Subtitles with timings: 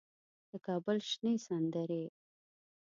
[0.49, 2.03] د کابل شنې سندرې